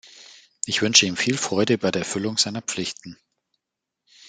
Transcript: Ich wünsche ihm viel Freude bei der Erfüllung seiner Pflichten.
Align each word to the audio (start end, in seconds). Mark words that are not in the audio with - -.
Ich 0.65 0.81
wünsche 0.81 1.05
ihm 1.05 1.15
viel 1.15 1.37
Freude 1.37 1.77
bei 1.77 1.91
der 1.91 2.01
Erfüllung 2.01 2.39
seiner 2.39 2.63
Pflichten. 2.63 3.17